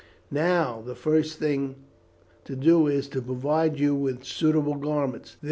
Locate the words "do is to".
2.55-3.21